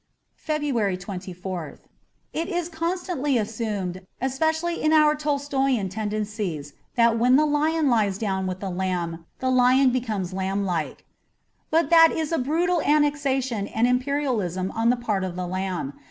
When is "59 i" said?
0.35-0.95